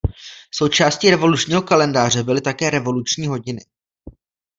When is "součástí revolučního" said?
0.51-1.61